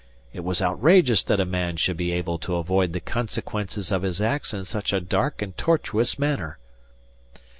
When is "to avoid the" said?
2.39-2.99